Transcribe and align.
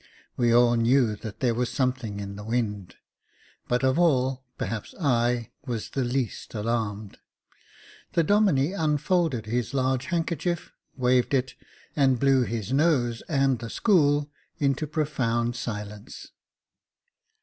We 0.35 0.51
all 0.51 0.73
knew 0.73 1.15
that 1.17 1.41
there 1.41 1.53
was 1.53 1.71
something 1.71 2.19
in 2.19 2.35
the 2.35 2.43
wind; 2.43 2.95
but 3.67 3.83
of 3.83 3.99
all, 3.99 4.43
perhaps 4.57 4.95
I 4.99 5.51
was 5.67 5.91
the 5.91 6.03
least 6.03 6.55
alarmed. 6.55 7.19
The 8.13 8.23
Domine 8.23 8.73
unfolded 8.73 9.45
his 9.45 9.75
large 9.75 10.05
handkerchief, 10.07 10.71
waved 10.97 11.35
it, 11.35 11.53
and 11.95 12.19
blew 12.19 12.41
his 12.41 12.73
nose 12.73 13.21
and 13.29 13.59
the 13.59 13.69
school 13.69 14.31
into 14.59 14.87
profound 14.87 15.55
silence. 15.55 16.31